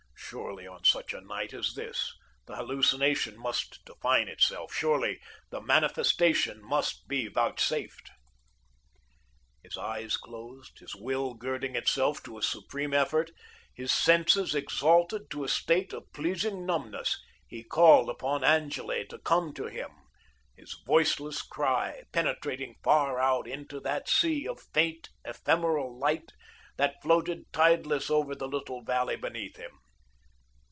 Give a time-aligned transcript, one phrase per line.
[0.33, 2.13] Surely, on such a night as this,
[2.45, 4.73] the hallucination must define itself.
[4.73, 8.09] Surely, the Manifestation must be vouchsafed.
[9.61, 13.31] His eyes closed, his will girding itself to a supreme effort,
[13.73, 19.53] his senses exalted to a state of pleasing numbness, he called upon Angele to come
[19.55, 19.91] to him,
[20.55, 26.31] his voiceless cry penetrating far out into that sea of faint, ephemeral light
[26.77, 29.71] that floated tideless over the little valley beneath him.